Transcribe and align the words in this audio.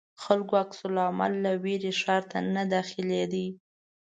خلکو 0.23 0.53
عکس 0.63 0.79
العمل 0.87 1.33
له 1.45 1.51
وېرې 1.63 1.91
ښار 2.01 2.23
ته 2.31 2.37
نه 2.53 2.63
داخلېدی. 2.73 3.47